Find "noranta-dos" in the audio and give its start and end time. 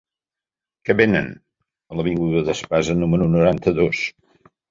3.37-4.01